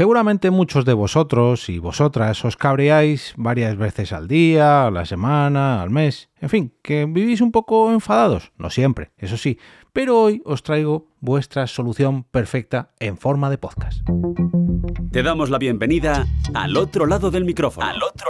[0.00, 5.82] Seguramente muchos de vosotros y vosotras os cabreáis varias veces al día, a la semana,
[5.82, 9.58] al mes, en fin, que vivís un poco enfadados, no siempre, eso sí,
[9.92, 14.00] pero hoy os traigo vuestra solución perfecta en forma de podcast.
[15.12, 17.86] Te damos la bienvenida al otro lado del micrófono.
[17.86, 18.29] Al otro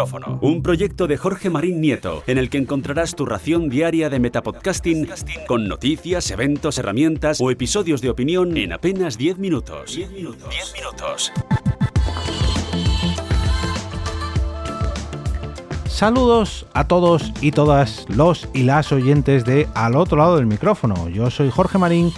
[0.00, 0.38] micrófono.
[0.40, 5.08] Un proyecto de Jorge Marín Nieto, en el que encontrarás tu ración diaria de metapodcasting
[5.46, 9.94] con noticias, eventos, herramientas o episodios de opinión en apenas 10 minutos.
[9.94, 10.48] 10 minutos.
[10.48, 11.32] 10 minutos.
[15.86, 21.10] Saludos a todos y todas los y las oyentes de Al otro lado del micrófono.
[21.10, 22.10] Yo soy Jorge Marín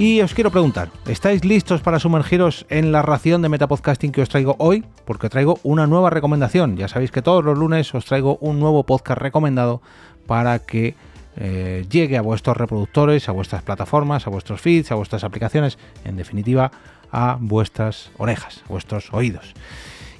[0.00, 4.30] y os quiero preguntar, ¿estáis listos para sumergiros en la ración de Metapodcasting que os
[4.30, 4.82] traigo hoy?
[5.04, 6.78] Porque traigo una nueva recomendación.
[6.78, 9.82] Ya sabéis que todos los lunes os traigo un nuevo podcast recomendado
[10.26, 10.94] para que
[11.36, 15.76] eh, llegue a vuestros reproductores, a vuestras plataformas, a vuestros feeds, a vuestras aplicaciones,
[16.06, 16.70] en definitiva,
[17.12, 19.52] a vuestras orejas, a vuestros oídos.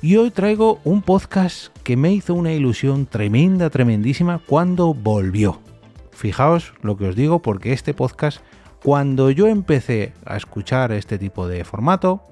[0.03, 5.59] Y hoy traigo un podcast que me hizo una ilusión tremenda, tremendísima cuando volvió.
[6.11, 8.43] Fijaos lo que os digo porque este podcast,
[8.83, 12.23] cuando yo empecé a escuchar este tipo de formato,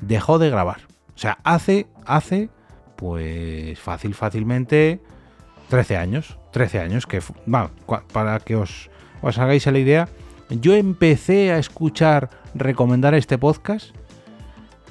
[0.00, 0.78] dejó de grabar.
[1.14, 2.48] O sea, hace, hace,
[2.96, 5.00] pues fácil, fácilmente
[5.68, 6.38] 13 años.
[6.52, 7.20] 13 años que,
[7.52, 7.70] va,
[8.12, 8.90] para que os,
[9.22, 10.08] os hagáis la idea,
[10.48, 13.94] yo empecé a escuchar recomendar este podcast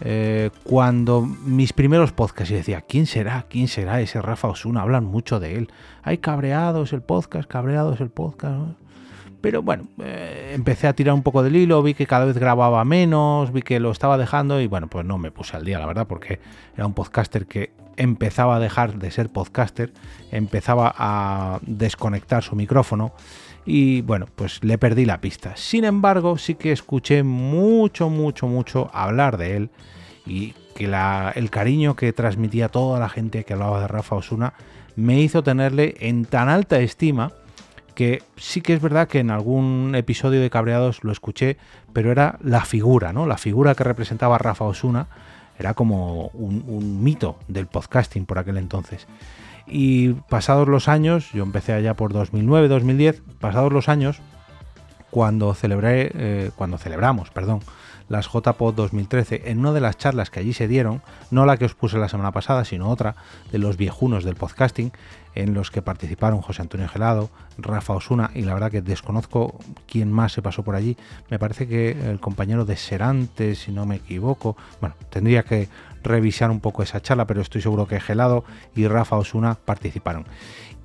[0.02, 3.46] eh, cuando mis primeros podcasts y decía, ¿quién será?
[3.48, 4.82] ¿Quién será ese Rafa Osuna?
[4.82, 5.72] Hablan mucho de él.
[6.02, 8.76] Hay cabreados el podcast, cabreados el podcast.
[9.44, 12.86] Pero bueno, eh, empecé a tirar un poco del hilo, vi que cada vez grababa
[12.86, 15.86] menos, vi que lo estaba dejando y bueno, pues no me puse al día, la
[15.86, 16.40] verdad, porque
[16.78, 19.92] era un podcaster que empezaba a dejar de ser podcaster,
[20.32, 23.12] empezaba a desconectar su micrófono
[23.66, 25.58] y bueno, pues le perdí la pista.
[25.58, 29.70] Sin embargo, sí que escuché mucho, mucho, mucho hablar de él
[30.26, 34.54] y que el cariño que transmitía toda la gente que hablaba de Rafa Osuna
[34.96, 37.34] me hizo tenerle en tan alta estima
[37.94, 41.58] que sí que es verdad que en algún episodio de Cabreados lo escuché,
[41.94, 43.26] pero era la figura, ¿no?
[43.26, 45.08] La figura que representaba Rafa Osuna
[45.60, 49.08] era como un, un mito del podcasting por aquel entonces.
[49.66, 54.22] Y pasados los años, yo empecé allá por 2009, 2010, pasados los años,
[55.14, 57.60] cuando celebré, eh, cuando celebramos, perdón,
[58.10, 61.66] las JPod 2013, en una de las charlas que allí se dieron, no la que
[61.66, 63.16] os puse la semana pasada, sino otra
[63.52, 64.92] de los viejunos del podcasting,
[65.36, 67.30] en los que participaron José Antonio Gelado,
[67.60, 70.98] Rafa Osuna, y la verdad que desconozco quién más se pasó por allí.
[71.30, 74.58] Me parece que el compañero de Serante, si no me equivoco.
[74.82, 75.70] Bueno, tendría que
[76.02, 78.46] revisar un poco esa charla, pero estoy seguro que Gelado
[78.76, 80.26] y Rafa Osuna participaron.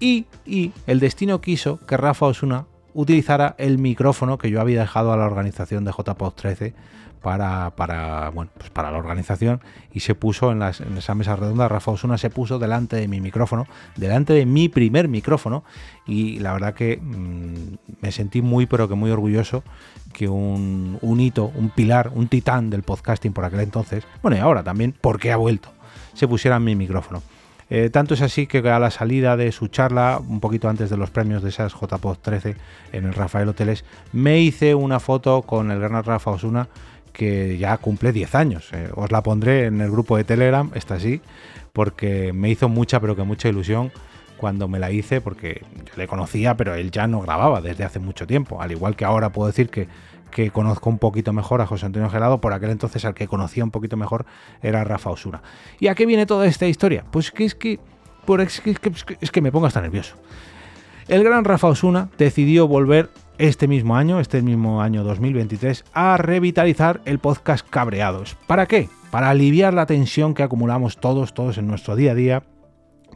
[0.00, 5.12] Y, y el destino quiso que Rafa Osuna utilizara el micrófono que yo había dejado
[5.12, 6.74] a la organización de JPOD 13
[7.20, 9.60] para, para, bueno, pues para la organización
[9.92, 13.08] y se puso en, las, en, esa mesa redonda, Rafa Osuna se puso delante de
[13.08, 13.66] mi micrófono,
[13.96, 15.64] delante de mi primer micrófono
[16.06, 19.64] y la verdad que mmm, me sentí muy pero que muy orgulloso
[20.12, 24.40] que un, un, hito, un pilar, un titán del podcasting por aquel entonces, bueno y
[24.40, 25.70] ahora también, porque ha vuelto,
[26.14, 27.22] se pusiera en mi micrófono.
[27.70, 30.96] Eh, tanto es así que a la salida de su charla, un poquito antes de
[30.96, 32.56] los premios de esas JPOD 13
[32.92, 36.68] en el Rafael Hoteles, me hice una foto con el gran Rafa Osuna
[37.12, 38.70] que ya cumple 10 años.
[38.72, 41.20] Eh, os la pondré en el grupo de Telegram, está así,
[41.72, 43.92] porque me hizo mucha, pero que mucha ilusión
[44.38, 47.98] cuando me la hice, porque yo le conocía, pero él ya no grababa desde hace
[47.98, 48.62] mucho tiempo.
[48.62, 49.88] Al igual que ahora puedo decir que,
[50.30, 53.64] que conozco un poquito mejor a José Antonio Gelado, por aquel entonces al que conocía
[53.64, 54.26] un poquito mejor
[54.62, 55.42] era Rafa Osuna.
[55.80, 57.04] ¿Y a qué viene toda esta historia?
[57.10, 57.80] Pues que es que,
[58.24, 60.16] por, es que, es que, es que me pongo hasta nervioso.
[61.08, 63.08] El gran Rafa Osuna decidió volver
[63.38, 68.36] este mismo año, este mismo año 2023, a revitalizar el podcast Cabreados.
[68.46, 68.88] ¿Para qué?
[69.10, 72.42] Para aliviar la tensión que acumulamos todos, todos en nuestro día a día,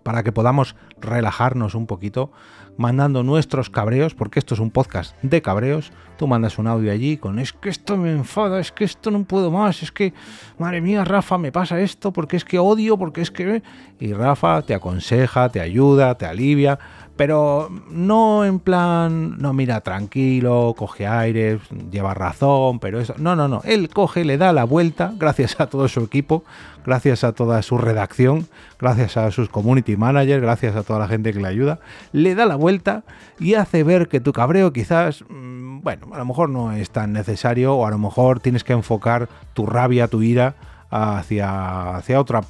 [0.03, 2.33] para que podamos relajarnos un poquito,
[2.77, 7.17] mandando nuestros cabreos, porque esto es un podcast de cabreos, tú mandas un audio allí
[7.17, 10.13] con es que esto me enfada, es que esto no puedo más, es que,
[10.59, 13.63] madre mía, Rafa, me pasa esto, porque es que odio, porque es que...
[13.99, 16.79] Y Rafa te aconseja, te ayuda, te alivia,
[17.17, 21.61] pero no en plan, no, mira, tranquilo, coge aire,
[21.91, 25.67] lleva razón, pero eso, no, no, no, él coge, le da la vuelta, gracias a
[25.67, 26.43] todo su equipo,
[26.85, 28.49] gracias a toda su redacción,
[28.79, 31.81] gracias a sus community managers, gracias a toda la gente que le ayuda,
[32.13, 33.05] le da la vuelta
[33.39, 37.75] y hace ver que tu cabreo quizás, bueno, a lo mejor no es tan necesario
[37.75, 40.55] o a lo mejor tienes que enfocar tu rabia, tu ira
[40.91, 42.43] hacia, hacia otra,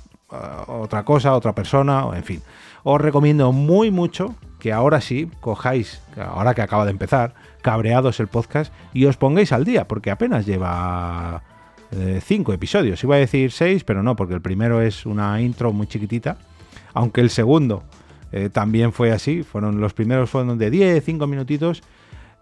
[0.68, 2.42] otra cosa, otra persona, en fin.
[2.84, 8.28] Os recomiendo muy mucho que ahora sí cojáis, ahora que acaba de empezar, cabreados el
[8.28, 11.42] podcast y os pongáis al día, porque apenas lleva
[11.90, 13.02] eh, cinco episodios.
[13.02, 16.36] Iba a decir seis, pero no, porque el primero es una intro muy chiquitita,
[16.94, 17.82] aunque el segundo
[18.32, 19.42] eh, también fue así.
[19.42, 21.82] Fueron los primeros fueron de 10, 5 minutitos.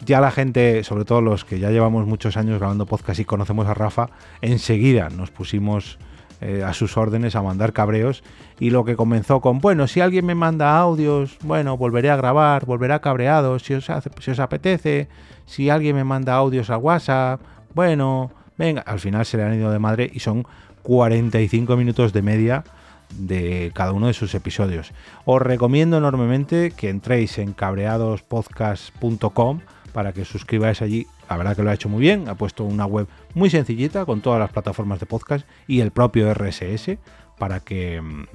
[0.04, 3.66] Ya la gente, sobre todo los que ya llevamos muchos años grabando podcast y conocemos
[3.66, 4.08] a Rafa,
[4.40, 5.98] enseguida nos pusimos
[6.40, 8.22] eh, a sus órdenes a mandar cabreos
[8.58, 12.64] y lo que comenzó con, bueno, si alguien me manda audios, bueno, volveré a grabar,
[12.64, 13.90] volverá cabreado, si os,
[14.20, 15.08] si os apetece,
[15.44, 17.42] si alguien me manda audios a WhatsApp,
[17.74, 20.46] bueno, venga, al final se le han ido de madre y son
[20.82, 22.64] 45 minutos de media
[23.12, 24.92] de cada uno de sus episodios.
[25.24, 29.60] Os recomiendo enormemente que entréis en cabreadospodcast.com
[29.92, 31.06] para que os suscribáis allí.
[31.28, 34.20] La verdad que lo ha hecho muy bien, ha puesto una web muy sencillita con
[34.20, 36.98] todas las plataformas de podcast y el propio RSS
[37.40, 38.26] para que mm,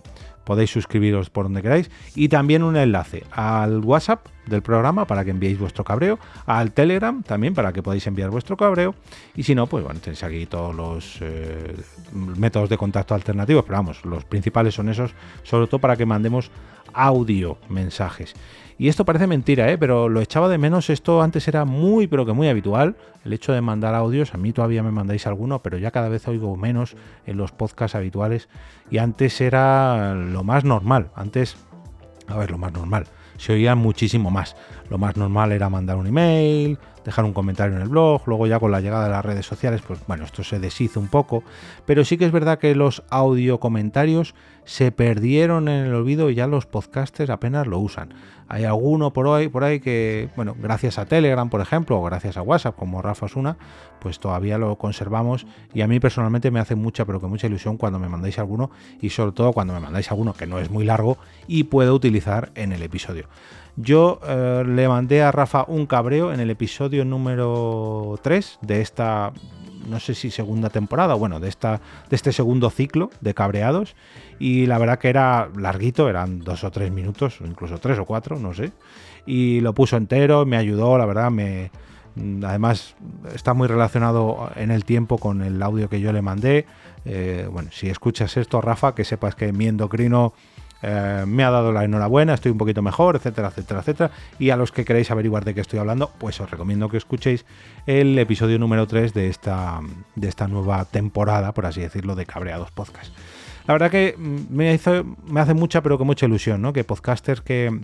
[0.43, 1.91] podéis suscribiros por donde queráis.
[2.15, 7.23] Y también un enlace al WhatsApp del programa para que enviéis vuestro cabreo, al Telegram
[7.23, 8.95] también para que podáis enviar vuestro cabreo.
[9.35, 11.75] Y si no, pues bueno, tenéis aquí todos los eh,
[12.13, 15.13] métodos de contacto alternativos, pero vamos, los principales son esos,
[15.43, 16.49] sobre todo para que mandemos
[16.95, 18.33] audio mensajes.
[18.77, 19.77] Y esto parece mentira, ¿eh?
[19.77, 20.89] pero lo echaba de menos.
[20.89, 22.95] Esto antes era muy, pero que muy habitual.
[23.23, 26.27] El hecho de mandar audios, a mí todavía me mandáis alguno, pero ya cada vez
[26.27, 26.95] oigo menos
[27.25, 28.49] en los podcasts habituales.
[28.91, 31.09] Y antes era lo más normal.
[31.15, 31.55] Antes,
[32.27, 33.05] a ver, lo más normal.
[33.37, 34.55] Se oía muchísimo más.
[34.89, 38.59] Lo más normal era mandar un email, dejar un comentario en el blog, luego ya
[38.59, 41.43] con la llegada de las redes sociales, pues bueno, esto se deshizo un poco,
[41.85, 44.33] pero sí que es verdad que los audio comentarios
[44.65, 48.13] se perdieron en el olvido y ya los podcasters apenas lo usan.
[48.47, 52.37] Hay alguno por ahí, por ahí que, bueno, gracias a Telegram, por ejemplo, o gracias
[52.37, 53.57] a WhatsApp, como Rafa Osuna,
[53.99, 57.77] pues todavía lo conservamos y a mí personalmente me hace mucha, pero que mucha ilusión
[57.77, 58.69] cuando me mandáis alguno
[59.01, 62.51] y sobre todo cuando me mandáis alguno que no es muy largo y puedo utilizar
[62.55, 63.27] en el episodio.
[63.77, 69.33] Yo eh, le mandé a Rafa un cabreo en el episodio número 3 de esta,
[69.87, 73.95] no sé si segunda temporada, bueno, de, esta, de este segundo ciclo de cabreados.
[74.39, 78.05] Y la verdad que era larguito, eran dos o tres minutos, o incluso tres o
[78.05, 78.71] cuatro, no sé.
[79.25, 81.71] Y lo puso entero, me ayudó, la verdad, me,
[82.43, 82.95] Además,
[83.33, 86.65] está muy relacionado en el tiempo con el audio que yo le mandé.
[87.03, 90.33] Eh, bueno, si escuchas esto, Rafa, que sepas que mi endocrino
[90.87, 94.11] eh, me ha dado la enhorabuena, estoy un poquito mejor, etcétera, etcétera, etcétera.
[94.37, 97.43] Y a los que queréis averiguar de qué estoy hablando, pues os recomiendo que escuchéis
[97.87, 99.79] el episodio número 3 de esta,
[100.15, 103.11] de esta nueva temporada, por así decirlo, de Cabreados Podcast.
[103.65, 106.71] La verdad que me, hizo, me hace mucha, pero que mucha ilusión, ¿no?
[106.71, 107.81] Que podcasters que,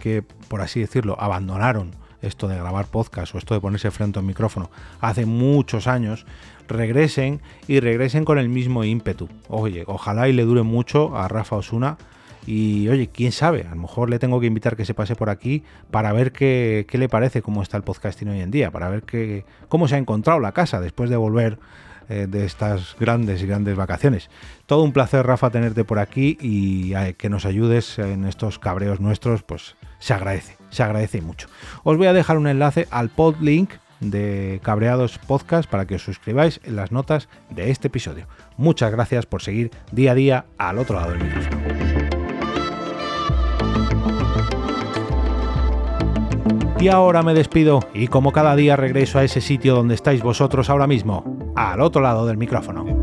[0.00, 4.20] que, por así decirlo, abandonaron esto de grabar podcast o esto de ponerse frente a
[4.20, 4.70] un micrófono
[5.00, 6.26] hace muchos años,
[6.68, 9.28] regresen y regresen con el mismo ímpetu.
[9.48, 11.98] Oye, ojalá y le dure mucho a Rafa Osuna.
[12.46, 15.28] Y oye, quién sabe, a lo mejor le tengo que invitar que se pase por
[15.28, 18.88] aquí para ver qué, qué le parece cómo está el podcasting hoy en día, para
[18.88, 21.58] ver qué, cómo se ha encontrado la casa después de volver
[22.10, 24.30] eh, de estas grandes y grandes vacaciones.
[24.66, 28.98] Todo un placer, Rafa, tenerte por aquí y eh, que nos ayudes en estos cabreos
[28.98, 31.46] nuestros, pues se agradece, se agradece mucho.
[31.84, 33.70] Os voy a dejar un enlace al podlink
[34.00, 38.26] de Cabreados Podcast para que os suscribáis en las notas de este episodio.
[38.56, 41.60] Muchas gracias por seguir día a día al otro lado del micrófono.
[46.80, 50.70] Y ahora me despido y como cada día regreso a ese sitio donde estáis vosotros
[50.70, 52.99] ahora mismo, al otro lado del micrófono.